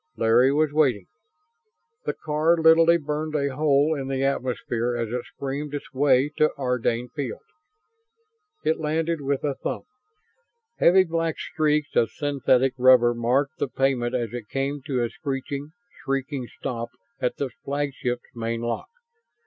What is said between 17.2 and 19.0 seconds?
the flagship's main lock.